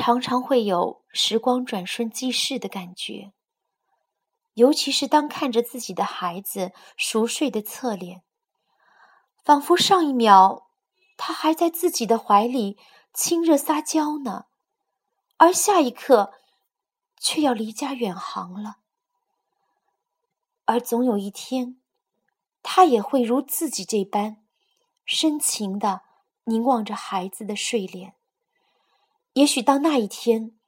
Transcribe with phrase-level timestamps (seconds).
[0.00, 3.32] 常常会有时光转瞬即逝的感觉，
[4.54, 8.22] 尤其是当看着自己的孩子熟睡的侧脸，
[9.42, 10.70] 仿佛上一秒
[11.16, 12.78] 他还在自己的怀里
[13.12, 14.44] 亲热撒娇呢，
[15.36, 16.32] 而下一刻
[17.18, 18.76] 却要离家远航了。
[20.66, 21.80] 而总有一天，
[22.62, 24.44] 他也会如自己这般
[25.04, 26.02] 深情的
[26.44, 28.14] 凝望着孩子的睡脸。
[29.38, 30.58] 也许到那一天，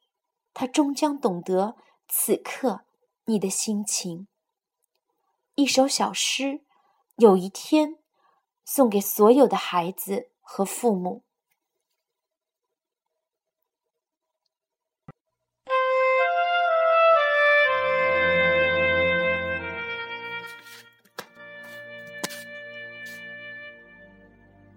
[0.55, 1.74] 他终将懂得
[2.06, 2.84] 此刻
[3.24, 4.29] 你的心情。
[5.56, 6.60] 一首小诗，
[7.16, 7.98] 有一天，
[8.65, 11.24] 送给所有的孩子和父母。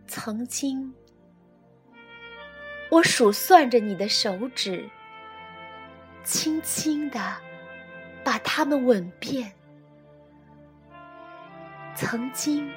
[0.07, 0.95] 曾经。
[2.93, 4.87] 我数算着你的手指，
[6.23, 7.19] 轻轻地
[8.23, 9.51] 把它们吻遍。
[11.95, 12.71] 曾经，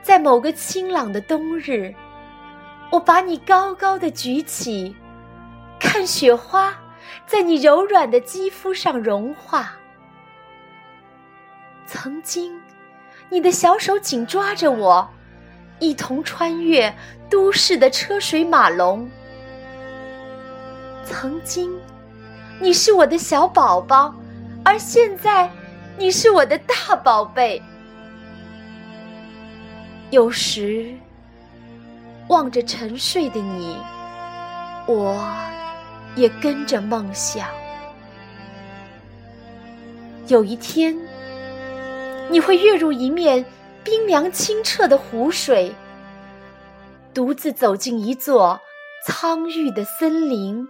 [0.00, 1.94] 在某个清朗的冬日，
[2.90, 4.96] 我把你高高的举起，
[5.78, 6.74] 看雪花
[7.26, 9.76] 在你柔软的肌肤上融化。
[11.84, 12.58] 曾经，
[13.28, 15.06] 你的小手紧抓着我。
[15.78, 16.94] 一同穿越
[17.28, 19.08] 都市的车水马龙。
[21.04, 21.70] 曾经，
[22.60, 24.14] 你是我的小宝宝，
[24.64, 25.50] 而现在，
[25.98, 27.62] 你是我的大宝贝。
[30.10, 30.94] 有时，
[32.28, 33.76] 望着沉睡的你，
[34.86, 35.20] 我
[36.14, 37.48] 也跟着梦想。
[40.28, 40.96] 有一天，
[42.30, 43.44] 你会跃入一面。
[43.84, 45.70] 冰凉清澈的湖水，
[47.12, 48.58] 独自走进一座
[49.06, 50.66] 苍郁的森林。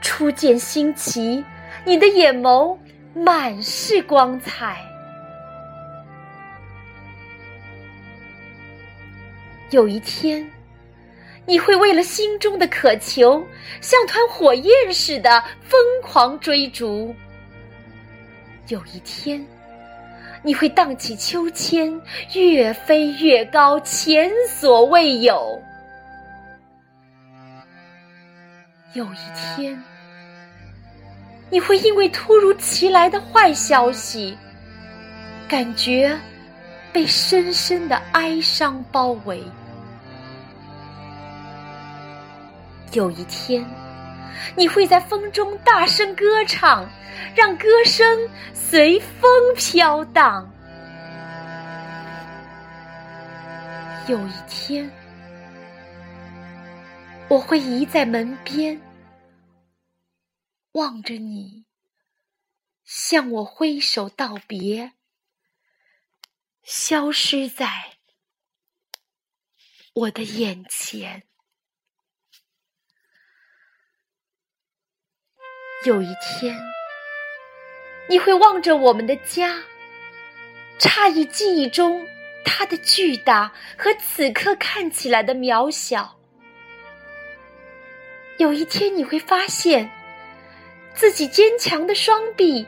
[0.00, 1.44] 初见新奇，
[1.84, 2.76] 你的眼眸
[3.14, 4.78] 满是光彩。
[9.70, 10.50] 有一天，
[11.44, 13.44] 你会为了心中的渴求，
[13.82, 17.14] 像团火焰似的疯狂追逐。
[18.68, 19.46] 有一天。
[20.46, 22.00] 你会荡起秋千，
[22.32, 25.60] 越飞越高，前所未有。
[28.92, 29.76] 有一天，
[31.50, 34.38] 你会因为突如其来的坏消息，
[35.48, 36.16] 感觉
[36.92, 39.42] 被深深的哀伤包围。
[42.92, 43.66] 有一天。
[44.56, 46.88] 你会在风中大声歌唱，
[47.34, 50.52] 让歌声随风飘荡。
[54.08, 54.90] 有一天，
[57.28, 58.80] 我会倚在门边，
[60.72, 61.64] 望着你，
[62.84, 64.92] 向我挥手道别，
[66.62, 67.68] 消失在
[69.92, 71.24] 我的眼前。
[75.84, 76.58] 有一天，
[78.08, 79.62] 你会望着我们的家，
[80.80, 82.04] 诧异记忆中
[82.44, 86.16] 它的巨大和此刻看起来的渺小。
[88.38, 89.88] 有一天，你会发现
[90.92, 92.66] 自己坚强的双臂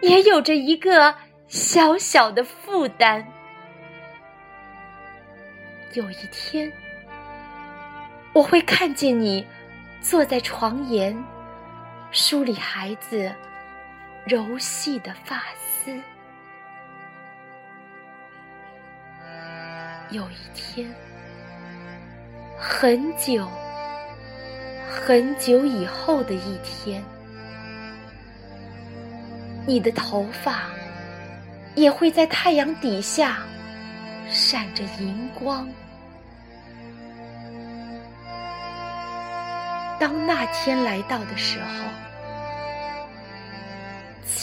[0.00, 1.14] 也有着一个
[1.48, 3.26] 小小的负担。
[5.92, 6.72] 有一天，
[8.32, 9.46] 我会看见你
[10.00, 11.14] 坐在床沿。
[12.14, 13.34] 梳理孩子
[14.24, 15.92] 柔细的发丝。
[20.10, 20.88] 有一天，
[22.56, 23.50] 很久
[24.88, 27.02] 很久以后的一天，
[29.66, 30.66] 你的头发
[31.74, 33.38] 也会在太阳底下
[34.30, 35.68] 闪着银光。
[39.98, 41.84] 当那天来到的时候，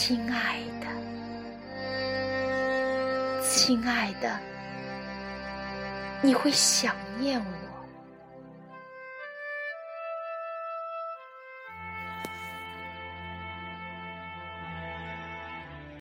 [0.04, 0.86] 亲爱的，
[3.40, 4.36] 亲爱的，
[6.20, 7.44] 你会想念我。